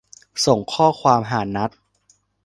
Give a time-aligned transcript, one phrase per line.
[0.45, 1.69] ส่งข้อความหานัท